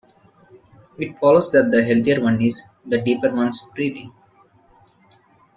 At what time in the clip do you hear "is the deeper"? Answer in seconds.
2.41-3.31